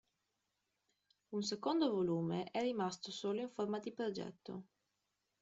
Un 1.31 1.43
secondo 1.43 1.91
volume 1.91 2.45
è 2.49 2.59
rimasto 2.63 3.11
solo 3.11 3.41
in 3.41 3.51
forma 3.51 3.77
di 3.77 3.93
progetto. 3.93 4.63